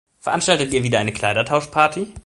[0.19, 2.11] Veranstaltet ihr wieder eine Kleidertauschparty?